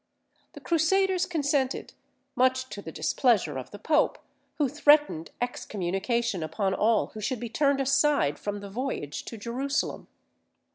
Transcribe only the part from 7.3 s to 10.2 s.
be turned aside from the voyage to Jerusalem.